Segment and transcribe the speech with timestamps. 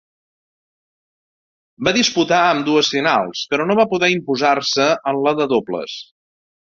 [1.87, 6.01] Va disputar ambdues finals però no va poder imposar-se en la de dobles.